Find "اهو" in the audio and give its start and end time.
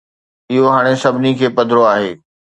0.51-0.65